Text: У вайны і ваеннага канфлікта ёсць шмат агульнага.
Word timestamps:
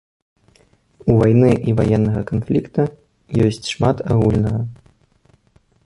У 1.13 1.17
вайны 1.19 1.51
і 1.71 1.75
ваеннага 1.81 2.21
канфлікта 2.31 2.81
ёсць 3.49 3.63
шмат 3.75 3.97
агульнага. 4.11 4.61